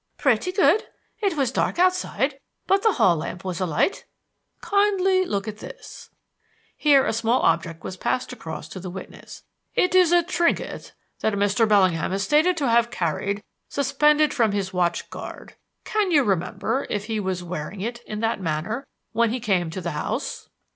"Pretty 0.17 0.51
good. 0.51 0.85
It 1.19 1.37
was 1.37 1.51
dark 1.51 1.77
outside, 1.77 2.39
but 2.65 2.81
the 2.81 2.93
hall 2.93 3.17
lamp 3.17 3.45
was 3.45 3.59
alight." 3.61 4.05
"Kindly 4.59 5.25
look 5.25 5.47
at 5.47 5.59
this" 5.59 6.09
here 6.75 7.05
a 7.05 7.13
small 7.13 7.39
object 7.43 7.83
was 7.83 7.97
passed 7.97 8.33
across 8.33 8.67
to 8.69 8.79
the 8.79 8.89
witness. 8.89 9.43
"It 9.75 9.93
is 9.93 10.11
a 10.11 10.23
trinket 10.23 10.93
that 11.19 11.33
Mr. 11.33 11.69
Bellingham 11.69 12.11
is 12.13 12.23
stated 12.23 12.57
to 12.57 12.67
have 12.67 12.89
carried 12.89 13.43
suspended 13.69 14.33
from 14.33 14.53
his 14.53 14.73
watch 14.73 15.07
guard. 15.11 15.53
Can 15.83 16.09
you 16.09 16.23
remember 16.23 16.87
if 16.89 17.05
he 17.05 17.19
was 17.19 17.43
wearing 17.43 17.81
it 17.81 17.99
in 18.07 18.21
that 18.21 18.41
manner 18.41 18.87
when 19.11 19.29
he 19.29 19.39
came 19.39 19.69
to 19.69 19.81
the 19.81 19.91
house?" 19.91 20.49